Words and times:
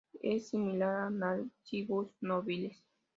Es 0.23 0.49
similar 0.49 0.95
a 1.05 1.09
"Narcissus 1.11 2.09
nobilis". 2.21 2.83